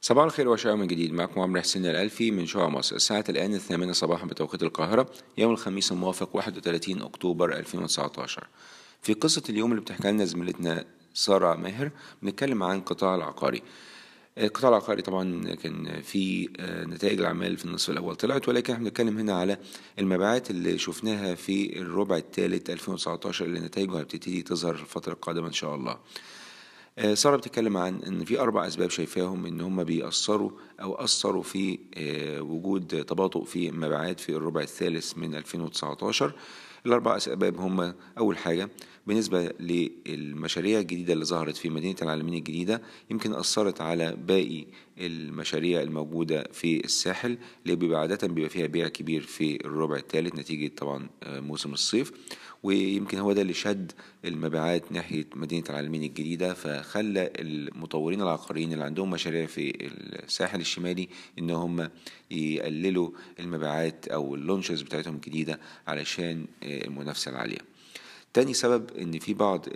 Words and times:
صباح 0.00 0.24
الخير 0.24 0.48
وشاء 0.48 0.76
من 0.76 0.86
جديد. 0.86 1.12
معكم 1.12 1.40
عمرو 1.40 1.60
حسين 1.60 1.86
الألفي 1.86 2.30
من 2.30 2.46
شقق 2.46 2.68
مصر. 2.68 2.96
الساعة 2.96 3.24
الآن 3.28 3.54
الثامنة 3.54 3.92
صباحا 3.92 4.26
بتوقيت 4.26 4.62
القاهرة 4.62 5.10
يوم 5.38 5.52
الخميس 5.52 5.92
الموافق 5.92 6.36
31 6.36 7.02
أكتوبر 7.02 7.52
2019 7.52 8.46
في 9.02 9.12
قصة 9.14 9.42
اليوم 9.48 9.70
اللي 9.70 9.82
بتحكي 9.82 10.10
لنا 10.10 10.24
زميلتنا 10.24 10.84
سارة 11.14 11.54
ماهر 11.54 11.90
بنتكلم 12.22 12.62
عن 12.62 12.76
القطاع 12.76 13.14
العقاري. 13.14 13.62
القطاع 14.38 14.68
العقاري 14.70 15.02
طبعا 15.02 15.54
كان 15.54 16.02
في 16.02 16.48
نتائج 16.88 17.18
الأعمال 17.20 17.56
في 17.56 17.64
النصف 17.64 17.90
الأول 17.90 18.16
طلعت 18.16 18.48
ولكن 18.48 18.72
إحنا 18.72 18.84
بنتكلم 18.84 19.18
هنا 19.18 19.32
على 19.32 19.58
المبيعات 19.98 20.50
اللي 20.50 20.78
شفناها 20.78 21.34
في 21.34 21.78
الربع 21.80 22.16
الثالث 22.16 22.70
2019 22.70 23.44
اللي 23.44 23.60
نتائجها 23.60 24.02
هتبتدي 24.02 24.42
تظهر 24.42 24.74
الفترة 24.74 25.12
القادمة 25.12 25.46
إن 25.48 25.52
شاء 25.52 25.74
الله. 25.74 25.98
سارة 27.14 27.36
بتتكلم 27.36 27.76
عن 27.76 28.02
إن 28.02 28.24
في 28.24 28.40
أربع 28.40 28.66
أسباب 28.66 28.90
شايفاهم 28.90 29.46
إن 29.46 29.60
هم 29.60 29.84
بيأثروا 29.84 30.50
أو 30.82 30.94
أثروا 30.94 31.42
في 31.42 31.78
وجود 32.40 33.04
تباطؤ 33.04 33.44
في 33.44 33.68
المبيعات 33.68 34.20
في 34.20 34.28
الربع 34.28 34.60
الثالث 34.60 35.18
من 35.18 35.34
2019 35.34 36.32
الأربع 36.86 37.16
أسباب 37.16 37.56
هم 37.60 37.94
أول 38.18 38.38
حاجة 38.38 38.68
بالنسبة 39.06 39.52
للمشاريع 39.60 40.78
الجديدة 40.80 41.12
اللي 41.12 41.24
ظهرت 41.24 41.56
في 41.56 41.68
مدينة 41.68 41.96
العالمين 42.02 42.34
الجديدة 42.34 42.82
يمكن 43.10 43.32
أثرت 43.34 43.80
على 43.80 44.16
باقي 44.26 44.64
المشاريع 44.98 45.82
الموجودة 45.82 46.48
في 46.52 46.84
الساحل 46.84 47.38
اللي 47.64 47.76
بيبقى 47.76 48.00
عادة 48.00 48.28
بيبقى 48.28 48.50
فيها 48.50 48.66
بيع 48.66 48.88
كبير 48.88 49.20
في 49.20 49.64
الربع 49.66 49.96
الثالث 49.96 50.34
نتيجة 50.34 50.70
طبعا 50.76 51.08
موسم 51.26 51.72
الصيف. 51.72 52.12
ويمكن 52.62 53.18
هو 53.18 53.32
ده 53.32 53.42
اللي 53.42 53.54
شد 53.54 53.92
المبيعات 54.24 54.92
ناحية 54.92 55.24
مدينة 55.34 55.64
العالمين 55.70 56.02
الجديدة 56.02 56.54
فخلى 56.54 57.30
المطورين 57.38 58.22
العقاريين 58.22 58.72
اللي 58.72 58.84
عندهم 58.84 59.10
مشاريع 59.10 59.46
في 59.46 59.88
الساحل 60.26 60.60
الشمالي 60.60 61.08
إن 61.38 61.50
هم 61.50 61.88
يقللوا 62.30 63.10
المبيعات 63.40 64.08
أو 64.08 64.34
اللونشز 64.34 64.82
بتاعتهم 64.82 65.14
الجديدة 65.14 65.60
علشان 65.86 66.44
المنافسة 66.84 67.30
العالية. 67.30 67.58
تاني 68.32 68.54
سبب 68.54 68.90
إن 68.90 69.18
في 69.18 69.34
بعض 69.34 69.66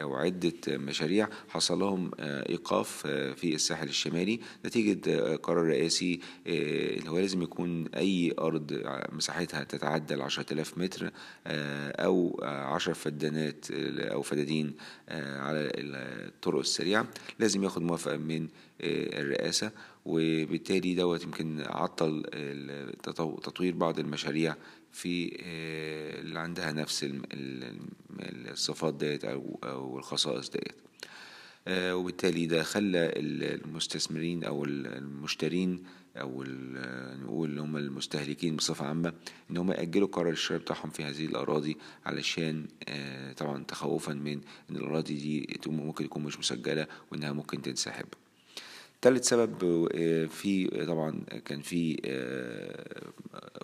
أو 0.00 0.14
عدة 0.14 0.52
مشاريع 0.68 1.28
حصل 1.48 1.78
لهم 1.78 2.10
إيقاف 2.20 3.06
في 3.06 3.54
الساحل 3.54 3.88
الشمالي 3.88 4.40
نتيجة 4.66 5.36
قرار 5.36 5.66
رئاسي 5.66 6.20
اللي 6.46 7.10
هو 7.10 7.18
لازم 7.18 7.42
يكون 7.42 7.86
أي 7.86 8.34
أرض 8.38 8.82
مساحتها 9.12 9.64
تتعدى 9.64 10.14
ال 10.14 10.22
10000 10.22 10.78
متر 10.78 11.10
أو 11.46 12.40
10 12.42 12.92
فدانات 12.92 13.66
أو 13.98 14.22
فدادين 14.22 14.74
على 15.08 15.70
الطرق 15.76 16.58
السريعة 16.58 17.06
لازم 17.38 17.64
ياخد 17.64 17.82
موافقة 17.82 18.16
من 18.16 18.48
الرئاسة 18.82 19.70
وبالتالي 20.04 20.94
دوت 20.94 21.24
يمكن 21.24 21.60
عطل 21.66 22.22
تطوير 23.42 23.74
بعض 23.74 23.98
المشاريع 23.98 24.56
في 24.92 25.36
اللي 26.20 26.38
عندها 26.38 26.72
نفس 26.72 27.06
الصفات 28.20 28.94
ديت 28.94 29.24
أو 29.24 29.98
الخصائص 29.98 30.50
ديت. 30.50 30.72
وبالتالي 31.68 32.46
ده 32.46 32.62
خلى 32.62 33.12
المستثمرين 33.16 34.44
أو 34.44 34.64
المشترين 34.64 35.82
أو 36.16 36.44
نقول 37.22 37.50
اللي 37.50 37.60
هم 37.60 37.76
المستهلكين 37.76 38.56
بصفة 38.56 38.86
عامة 38.86 39.12
إن 39.50 39.56
هم 39.56 39.70
يأجلوا 39.72 40.08
قرار 40.08 40.30
الشراء 40.32 40.60
بتاعهم 40.60 40.90
في 40.90 41.04
هذه 41.04 41.26
الأراضي 41.26 41.76
علشان 42.06 42.66
طبعا 43.36 43.64
تخوفا 43.64 44.12
من 44.12 44.40
إن 44.70 44.76
الأراضي 44.76 45.14
دي 45.14 45.58
ممكن 45.66 46.04
تكون 46.04 46.22
مش 46.22 46.38
مسجلة 46.38 46.86
وإنها 47.12 47.32
ممكن 47.32 47.62
تنسحب. 47.62 48.06
تالت 49.02 49.24
سبب 49.24 49.58
في 50.26 50.66
طبعا 50.86 51.20
كان 51.44 51.60
في 51.60 51.96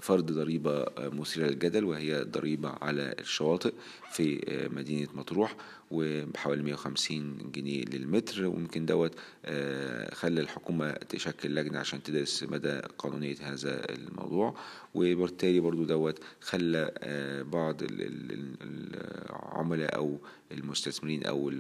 فرض 0.07 0.33
ضريبة 0.33 0.87
مثيرة 0.99 1.47
للجدل 1.47 1.85
وهي 1.85 2.23
ضريبة 2.23 2.69
على 2.69 3.15
الشواطئ 3.21 3.73
في 4.13 4.41
مدينة 4.73 5.09
مطروح. 5.15 5.57
وبحوالي 5.91 6.63
150 6.63 7.51
جنيه 7.53 7.85
للمتر 7.85 8.47
وممكن 8.47 8.87
دوت 8.87 9.15
خلى 10.13 10.41
الحكومة 10.41 10.93
تشكل 10.93 11.55
لجنة 11.55 11.79
عشان 11.79 12.03
تدرس 12.03 12.43
مدى 12.43 12.81
قانونية 12.99 13.37
هذا 13.41 13.93
الموضوع. 13.95 14.59
وبالتالي 14.95 15.61
برضو 15.61 15.85
دوت 15.85 16.19
خلى 16.41 16.91
بعض 17.53 17.83
العملاء 18.61 19.97
أو 19.97 20.19
المستثمرين 20.53 21.25
أو 21.27 21.53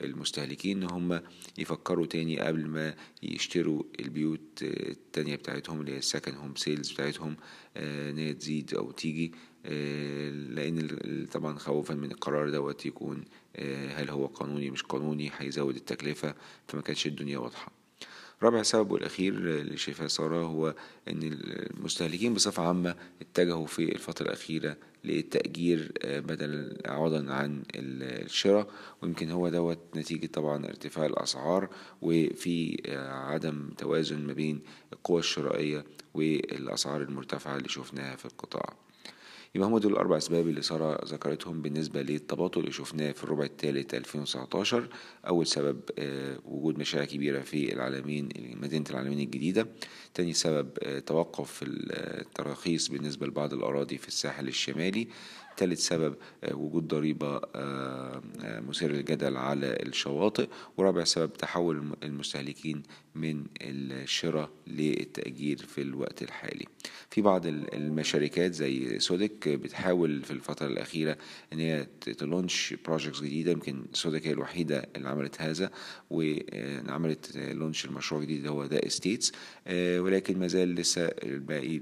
المستهلكين 0.00 0.82
إن 0.82 0.90
هم 0.90 1.20
يفكروا 1.58 2.06
تاني 2.06 2.40
قبل 2.40 2.66
ما 2.66 2.94
يشتروا 3.22 3.82
البيوت 4.00 4.62
التانية 4.62 5.36
بتاعتهم 5.36 5.80
اللي 5.80 5.92
هي 5.92 5.98
ال 5.98 6.03
second 6.03 6.34
home 6.34 6.54
sales 6.56 6.92
بتاعتهم 6.92 7.36
إن 7.76 8.18
هي 8.18 8.32
تزيد 8.34 8.74
أو 8.74 8.90
تيجي. 8.90 9.32
لأن 9.64 10.88
طبعا 11.32 11.58
خوفا 11.58 11.94
من 11.94 12.10
القرار 12.12 12.50
دوت 12.50 12.86
يكون 12.86 13.24
هل 13.94 14.10
هو 14.10 14.26
قانوني 14.26 14.70
مش 14.70 14.82
قانوني 14.82 15.30
هيزود 15.38 15.76
التكلفة 15.76 16.34
فما 16.68 16.82
كانتش 16.82 17.06
الدنيا 17.06 17.38
واضحة. 17.38 17.72
رابع 18.42 18.62
سبب 18.62 18.90
والأخير 18.90 19.34
اللي 19.34 19.76
شايفها 19.76 20.08
سارة 20.08 20.44
هو 20.44 20.74
إن 21.08 21.20
المستهلكين 21.22 22.34
بصفة 22.34 22.62
عامة 22.62 22.94
اتجهوا 23.20 23.66
في 23.66 23.92
الفترة 23.94 24.26
الأخيرة 24.26 24.76
للتأجير 25.04 25.92
بدل 26.04 26.76
عوضا 26.86 27.32
عن 27.32 27.62
الشراء 27.74 28.70
ويمكن 29.02 29.30
هو 29.30 29.48
دوت 29.48 29.78
نتيجة 29.96 30.26
طبعا 30.26 30.66
ارتفاع 30.66 31.06
الأسعار 31.06 31.68
وفي 32.02 32.82
عدم 33.10 33.70
توازن 33.78 34.26
ما 34.26 34.32
بين 34.32 34.60
القوى 34.92 35.18
الشرائية 35.18 35.84
والأسعار 36.14 37.02
المرتفعة 37.02 37.56
اللي 37.56 37.68
شفناها 37.68 38.16
في 38.16 38.24
القطاع. 38.24 38.76
يبقى 39.54 39.68
هم 39.68 39.78
دول 39.78 39.92
الأربع 39.92 40.16
أسباب 40.16 40.48
اللي 40.48 40.62
سارة 40.62 41.04
ذكرتهم 41.04 41.62
بالنسبة 41.62 42.02
للتباطؤ 42.02 42.60
اللي 42.60 42.72
شفناه 42.72 43.12
في 43.12 43.24
الربع 43.24 43.44
الثالث 43.44 43.94
2019 43.94 44.88
أول 45.26 45.46
سبب 45.46 45.80
وجود 46.44 46.78
مشاريع 46.78 47.06
كبيرة 47.06 47.40
في 47.40 47.72
العالمين 47.72 48.28
مدينة 48.62 48.84
العالمين 48.90 49.18
الجديدة. 49.20 49.66
تاني 50.14 50.32
سبب 50.32 50.68
توقف 51.06 51.64
التراخيص 51.66 52.88
بالنسبة 52.88 53.26
لبعض 53.26 53.52
الأراضي 53.54 53.98
في 53.98 54.08
الساحل 54.08 54.48
الشمالي. 54.48 55.08
ثالث 55.60 55.80
سبب 55.80 56.14
وجود 56.52 56.88
ضريبة 56.88 57.40
مثيرة 58.68 58.92
للجدل 58.92 59.36
على 59.36 59.66
الشواطئ 59.66 60.48
ورابع 60.76 61.04
سبب 61.04 61.32
تحول 61.32 61.96
المستهلكين 62.02 62.82
من 63.14 63.44
الشراء 63.62 64.50
للتأجير 64.66 65.58
في 65.58 65.82
الوقت 65.82 66.22
الحالي. 66.22 66.64
في 67.10 67.20
بعض 67.20 67.46
الشركات 67.46 68.54
زي 68.54 68.98
سودك 68.98 69.48
بتحاول 69.48 70.22
في 70.22 70.30
الفترة 70.30 70.66
الأخيرة 70.66 71.16
إن 71.52 71.58
هي 71.58 71.86
ت 72.00 72.11
launch 72.11 72.74
projects 72.84 73.20
جديدة 73.20 73.50
يمكن 73.52 73.84
سودك 73.92 74.26
هي 74.26 74.32
الوحيدة 74.32 74.88
اللي 74.96 75.08
عملت 75.08 75.40
هذا 75.40 75.70
وعملت 76.10 77.36
launch 77.36 77.84
المشروع 77.84 78.20
الجديد 78.20 78.46
هو 78.46 78.64
The 78.64 78.86
Estates 78.86 79.32
ولكن 79.98 80.38
ما 80.38 80.46
زال 80.46 80.74
لسه 80.74 81.02
الباقي 81.06 81.78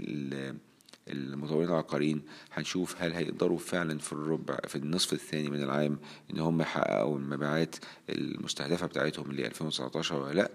المطورين 1.10 1.68
العقاريين 1.68 2.22
هنشوف 2.52 3.02
هل 3.02 3.12
هيقدروا 3.12 3.58
فعلا 3.58 3.98
في 3.98 4.12
الربع 4.12 4.56
في 4.68 4.76
النصف 4.76 5.12
الثاني 5.12 5.50
من 5.50 5.62
العام 5.62 5.98
إن 6.30 6.38
هم 6.38 6.60
يحققوا 6.60 7.18
المبيعات 7.18 7.76
المستهدفة 8.10 8.86
بتاعتهم 8.86 9.32
ل 9.32 9.40
2019 9.40 10.14
ولا 10.22 10.32
لأ. 10.34 10.50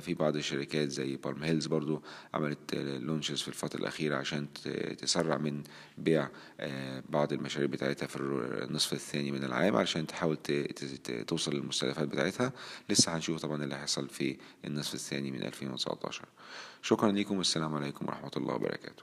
في 0.00 0.14
بعض 0.14 0.36
الشركات 0.36 0.88
زي 0.88 1.16
بالم 1.16 1.42
هيلز 1.42 1.66
برضو 1.66 2.02
عملت 2.34 2.74
لونشز 2.74 3.40
في 3.42 3.48
الفترة 3.48 3.80
الأخيرة 3.80 4.16
عشان 4.16 4.46
تسرع 4.98 5.36
من 5.38 5.62
بيع 5.98 6.28
بعض 7.08 7.32
المشاريع 7.32 7.68
بتاعتها 7.68 8.06
في 8.06 8.16
النصف 8.20 8.92
الثاني 8.92 9.32
من 9.32 9.44
العام 9.44 9.76
علشان 9.76 10.06
تحاول 10.06 10.36
توصل 11.26 11.54
للمستهدفات 11.54 12.08
بتاعتها. 12.08 12.52
لسه 12.90 13.16
هنشوف 13.16 13.42
طبعا 13.42 13.64
اللي 13.64 13.74
هيحصل 13.74 14.08
في 14.08 14.36
النصف 14.64 14.94
الثاني 14.94 15.30
من 15.30 15.42
2019 15.42 16.24
شكرا 16.82 17.12
لكم 17.12 17.38
والسلام 17.38 17.74
عليكم 17.74 18.06
ورحمة 18.06 18.30
الله 18.36 18.54
وبركاته. 18.54 19.02